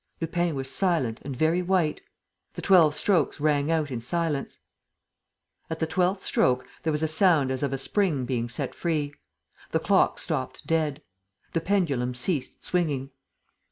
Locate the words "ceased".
12.15-12.63